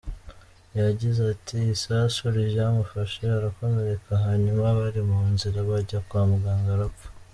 Yagize 0.79 1.19
ati 1.33 1.57
“Isasu 1.75 2.21
ryamufashe 2.49 3.23
arakomereka 3.37 4.11
hanyuma 4.25 4.63
bari 4.79 5.01
mu 5.09 5.21
nzira 5.31 5.59
bajya 5.69 5.99
kwa 6.07 6.23
muganga 6.31 6.71
arapfa. 6.77 7.07